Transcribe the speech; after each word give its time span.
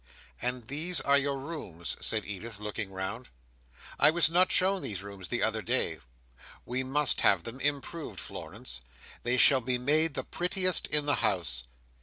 "And 0.41 0.63
these 0.63 0.99
are 0.99 1.19
your 1.19 1.37
rooms," 1.37 1.95
said 2.01 2.25
Edith, 2.25 2.59
looking 2.59 2.91
round. 2.91 3.29
"I 3.99 4.09
was 4.09 4.31
not 4.31 4.51
shown 4.51 4.81
these 4.81 5.03
rooms 5.03 5.27
the 5.27 5.43
other 5.43 5.61
day. 5.61 5.99
We 6.65 6.83
must 6.83 7.21
have 7.21 7.43
them 7.43 7.59
improved, 7.59 8.19
Florence. 8.19 8.81
They 9.21 9.37
shall 9.37 9.61
be 9.61 9.77
made 9.77 10.15
the 10.15 10.23
prettiest 10.23 10.87
in 10.87 11.05
the 11.05 11.17
house." 11.17 11.65